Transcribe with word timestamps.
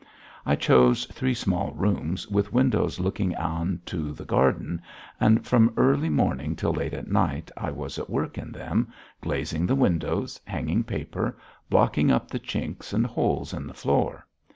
I 0.47 0.55
chose 0.55 1.05
three 1.13 1.35
small 1.35 1.73
rooms 1.73 2.27
with 2.27 2.51
windows 2.51 2.99
looking 2.99 3.35
on 3.35 3.81
to 3.85 4.11
the 4.13 4.25
garden, 4.25 4.81
and 5.19 5.45
from 5.45 5.71
early 5.77 6.09
morning 6.09 6.55
till 6.55 6.73
late 6.73 6.95
at 6.95 7.07
night 7.07 7.51
I 7.55 7.69
was 7.69 7.99
at 7.99 8.09
work 8.09 8.35
in 8.35 8.51
them, 8.51 8.91
glazing 9.21 9.67
the 9.67 9.75
windows, 9.75 10.41
hanging 10.43 10.83
paper, 10.85 11.37
blocking 11.69 12.09
up 12.09 12.29
the 12.31 12.39
chinks 12.39 12.93
and 12.93 13.05
holes 13.05 13.53
in 13.53 13.67
the 13.67 13.75
floor. 13.75 14.25